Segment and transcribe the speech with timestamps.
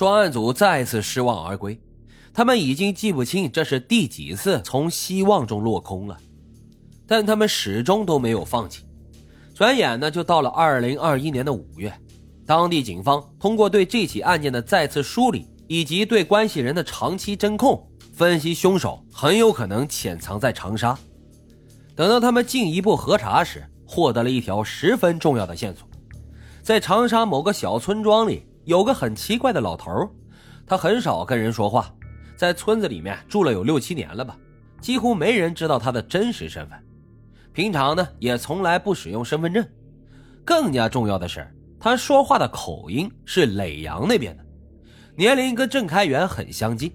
[0.00, 1.78] 专案组再次失望而归，
[2.32, 6.16] 他们已经记不清这是第几次从希望中落空了，
[7.06, 8.86] 但他们始终都没有放弃。
[9.54, 11.92] 转眼呢，就到了二零二一年的五月，
[12.46, 20.98] 当地警方通过对这起案件的再次梳理，以及对关系人的长期侦控，分析凶手很有可能潜藏在长沙。
[21.94, 25.86] 等到他们进一步核查时，获得了一条十分重要的线索，
[26.62, 28.44] 在长沙某个小村庄里。
[28.70, 30.08] 有个很奇怪的老头，
[30.64, 31.92] 他很少跟人说话，
[32.36, 34.38] 在村子里面住了有六七年了吧，
[34.80, 36.78] 几乎没人知道他的真实身份。
[37.52, 39.66] 平常呢，也从来不使用身份证。
[40.44, 41.44] 更加重要的是，
[41.80, 44.46] 他说话的口音是耒阳那边的，
[45.16, 46.92] 年龄跟郑开元很相近。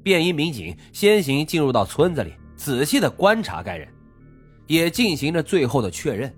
[0.00, 3.88] 便衣民警先行进入到村子里，仔细的观察该人，
[4.68, 6.32] 也进行着最后的确认。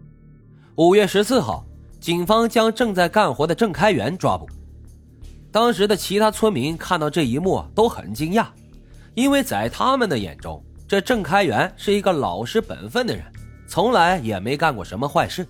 [0.76, 1.62] 五月十四号。
[2.06, 4.46] 警方将正在干活的郑开元抓捕。
[5.50, 8.46] 当时的其他村民看到这一幕都很惊讶，
[9.14, 13.24] 因为在他们的眼中，这郑开元是一个老实本分的人，
[13.66, 15.44] 从来也没干过什么坏事。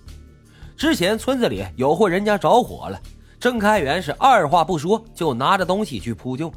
[0.79, 2.99] 之前村子里有户人家着火了，
[3.39, 6.51] 郑开元是二话不说就拿着东西去扑救。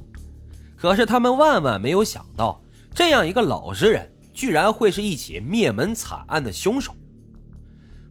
[0.78, 2.62] 可是他们万万没有想到，
[2.96, 6.96] 这样一个老实人，居然会是一起灭门惨案的凶手。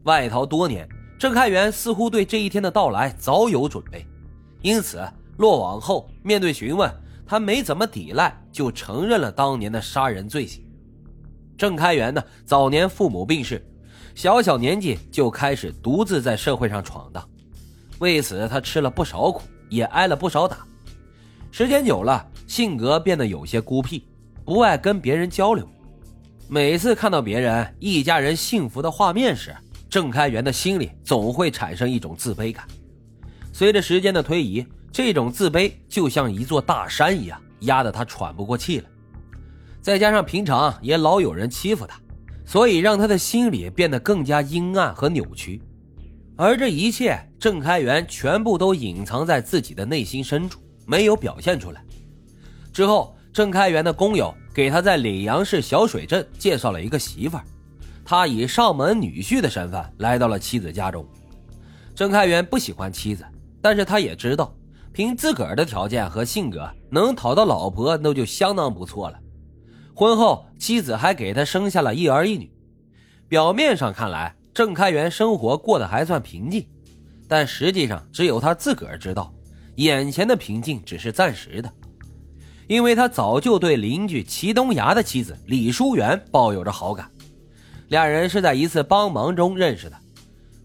[0.02, 0.86] 外逃多年。
[1.18, 4.06] 郑开元似乎对这一天的到来早有准备，
[4.62, 5.02] 因此
[5.38, 6.88] 落网后面对询问，
[7.26, 10.64] 他没怎么抵赖，就承认了当年的杀人罪行。
[11.56, 13.60] 郑开元呢，早年父母病逝，
[14.14, 17.28] 小小年纪就开始独自在社会上闯荡，
[17.98, 20.58] 为此他吃了不少苦，也挨了不少打。
[21.50, 24.06] 时间久了，性格变得有些孤僻，
[24.44, 25.68] 不爱跟别人交流。
[26.46, 29.52] 每次看到别人一家人幸福的画面时，
[29.90, 32.66] 郑开元的心里总会产生一种自卑感，
[33.52, 38.84] 随着时间的推移，这种自卑就像一座大山一样，压得他喘不过气来。
[39.80, 41.98] 再加上平常也老有人欺负他，
[42.44, 45.62] 所以让他的心里变得更加阴暗和扭曲。
[46.36, 51.82] 而这一切，郑开元全部都隐藏在自己的内心深处，没有表现出来。
[52.72, 57.44] 之后，郑开元的工友给他在耒阳市小水镇介绍了一个媳妇儿。
[58.10, 61.06] 他以上门女婿的身份来到了妻子家中。
[61.94, 63.22] 郑开元不喜欢妻子，
[63.60, 64.50] 但是他也知道，
[64.94, 69.20] 凭自个儿的条件和性格，能讨到老婆那就相当不错了。
[69.94, 72.50] 婚后，妻子还给他生下了一儿一女。
[73.28, 76.66] 表面上看来，郑开元生活过得还算平静，
[77.28, 79.30] 但实际上只有他自个儿知道，
[79.74, 81.70] 眼前的平静只是暂时的，
[82.68, 87.06] 因为他早就对邻居齐东崖的妻子李淑媛抱有着好感。
[87.88, 89.96] 俩人是在一次帮忙中认识的，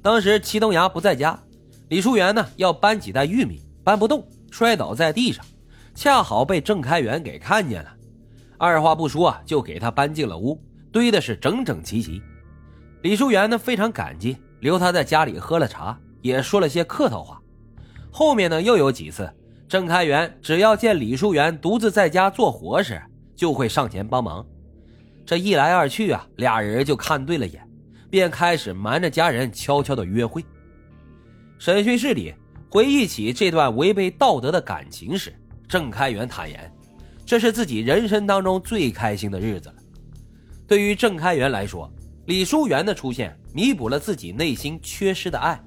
[0.02, 1.40] 当时齐东崖不在家，
[1.88, 5.44] 李淑媛呢要搬几袋玉米，搬不动，摔倒在地上，
[5.96, 7.90] 恰好被郑开元给看见了，
[8.58, 10.60] 二话不说啊就给他搬进了屋，
[10.92, 12.22] 堆的是整整齐齐。
[13.04, 17.42] 李淑媛呢非常感激，留他在家里喝了茶，也说了些客套话。
[18.12, 19.30] 后面呢又有几次，
[19.68, 23.02] 郑开元只要见李淑媛独自在家做活时，
[23.34, 24.46] 就会上前帮忙。
[25.26, 27.66] 这一来二去啊，俩人就看对了眼，
[28.10, 30.44] 便开始瞒着家人悄悄的约会。
[31.58, 32.34] 审讯室里
[32.70, 35.34] 回忆起这段违背道德的感情时，
[35.68, 36.72] 郑开元坦言，
[37.26, 39.76] 这是自己人生当中最开心的日子了。
[40.68, 41.90] 对于郑开元来说，
[42.26, 45.62] 李淑媛的出现弥补了自己内心缺失的爱。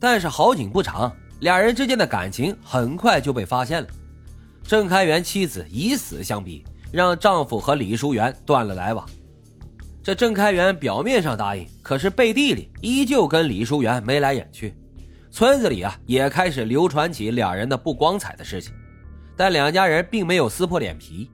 [0.00, 3.88] 但是好景不长，俩人之间的感情很快就被发现了。
[4.62, 6.64] 郑开元妻子以死相逼。
[6.94, 9.04] 让丈夫和李淑媛断了来往。
[10.00, 14.76] 这郑开元表面上答应，可是背地里依旧跟李淑媛眉来眼去。
[15.28, 18.72] 村子里啊，也开始流传起两人的不光彩的事情。
[19.36, 21.28] 但两家人并没有撕破脸皮，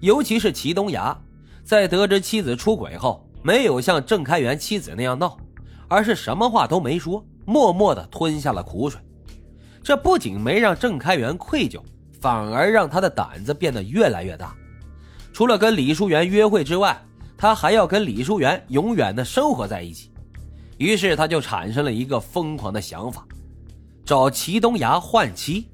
[0.00, 1.16] 尤其是齐东崖，
[1.62, 5.38] 在得知妻子出轨后，没有像郑开元妻子那样闹，
[5.86, 9.00] 而是什么话都没说，默默地吞下了苦水。
[9.80, 11.80] 这不仅没让郑开元愧疚，
[12.20, 14.56] 反而让他的胆子变得越来越大。
[15.38, 17.00] 除了跟李淑媛约会之外，
[17.36, 20.10] 他还要跟李淑媛永远的生活在一起。
[20.78, 23.24] 于是他就产生了一个疯狂的想法，
[24.04, 25.68] 找齐东崖换妻。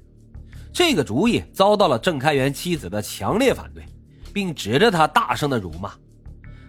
[0.71, 3.83] 这个主意遭到了郑开元妻子的强烈反对，
[4.31, 5.93] 并指着他大声的辱骂。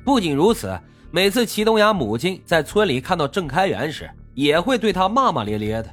[0.03, 0.75] 不仅如此，
[1.11, 5.91] 每次齐东崖母亲在村里看到郑开元时，也会对他骂骂咧咧的。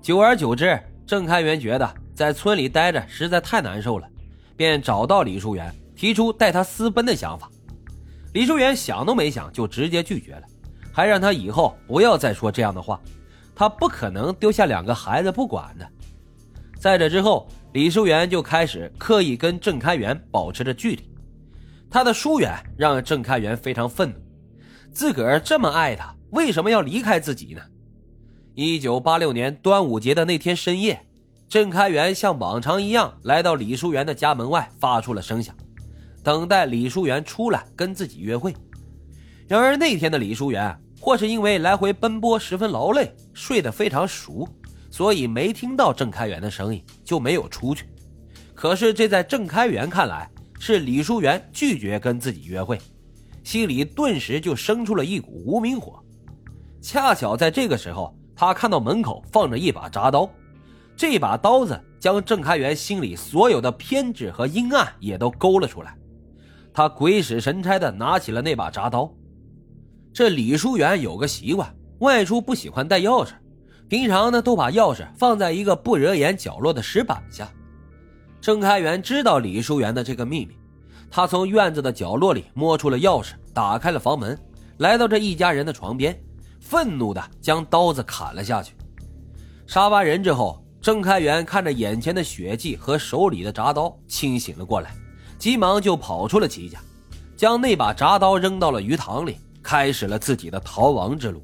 [0.00, 4.06] 久而久之，郑开元觉得在村里待着实在太难受了，
[4.56, 5.74] 便找到李淑媛。
[6.00, 7.50] 提出带他私奔的想法，
[8.32, 10.42] 李淑媛想都没想就直接拒绝了，
[10.90, 12.98] 还让他以后不要再说这样的话，
[13.54, 15.86] 他不可能丢下两个孩子不管的。
[16.78, 21.06] 在这之后，李淑媛就开始刻意跟郑开元保持着距离。
[21.90, 24.16] 他的疏远让郑开元非常愤怒，
[24.90, 27.60] 自个儿这么爱他，为什么要离开自己呢？
[28.54, 31.06] 一九八六年端午节的那天深夜，
[31.46, 35.54] 郑开元像往常一样来到李淑媛的家门外，发出了声响，
[36.22, 38.54] 等待李淑媛出来跟自己约会。
[39.48, 44.48] 然而那天的李淑媛，或是因为来回奔波十分劳累，睡得非常熟。
[44.90, 47.86] 所以没听到郑开元的声音，就没有出去。
[48.54, 50.28] 可是这在郑开元看来，
[50.58, 52.76] 是李淑媛拒绝跟自己约会，
[53.44, 56.02] 心里顿时就生出了一股无名火。
[56.82, 60.28] 恰巧在这个时候，他看到门口放着一把铡刀，
[60.96, 65.96] 这把刀子将郑开元心里所有的偏执和阴暗也都勾了出来。
[66.72, 69.12] 他鬼使神差的拿起了那把铡刀。
[70.12, 73.30] 这李淑媛有个习惯，外出不喜欢带钥匙。
[73.88, 77.48] 平常呢，都把钥匙放在一个不惹眼角落的石板下。
[78.40, 80.56] 郑开元知道李淑媛的这个秘密，
[81.10, 84.38] 他从院子的角落里摸出了钥匙，打开了房门，
[84.78, 86.16] 来到这一家人的床边，
[86.60, 88.74] 愤怒的将刀子砍了下去。
[89.66, 94.94] 杀完人之后，郑开元看着眼前的血迹和手里的铡刀，清醒了过来，
[95.40, 96.78] 急忙就跑出了齐家，
[97.34, 101.42] 将那把铡刀扔到了鱼塘里，开始了自己的逃亡之路。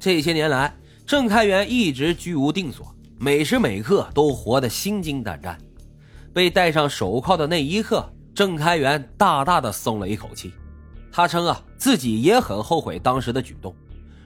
[0.00, 5.56] 这些年来，郑开元一直居无定所，每时每刻都活得心惊胆战。
[6.34, 8.04] 被戴上手铐的那一刻，
[8.34, 10.52] 郑开元大大的松了一口气。
[11.12, 13.72] 他称啊，自己也很后悔当时的举动，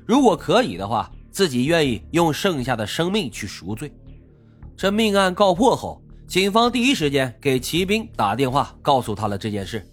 [0.06, 3.92] 如果可以的话，自己愿意用剩下的生命去赎罪。
[4.76, 6.01] 这命案告破后，
[6.32, 9.86] 警方第一时间给齐兵打电话，告诉他了这件事。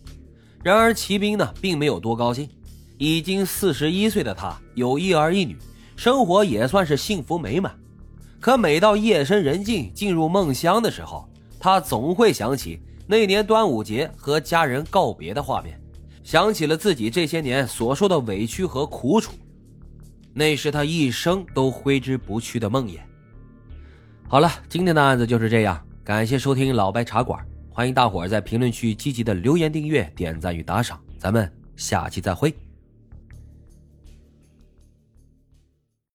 [0.63, 2.47] 然而齐兵呢，并没有多高兴。
[2.97, 5.57] 已经四十一岁的他，有一儿一女。
[5.97, 7.77] 生活也算是幸福美满，
[8.39, 15.77] 可每到夜深人静、进入梦乡的时候，他总会想起那年端午节和家人告别的画面，
[16.23, 19.33] 想起了自己这些年所受的委屈和苦楚，
[20.33, 22.97] 那是他一生都挥之不去的梦魇。
[24.29, 32.53] 好了，今天的案子就是这样，感谢收听老白茶馆，欢迎大伙在评论区积极的留言、订阅、点赞与打赏，咱们下期再会。